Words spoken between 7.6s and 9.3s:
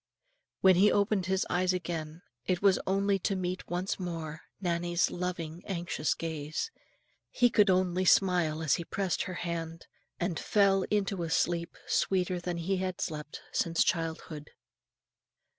only smile as he pressed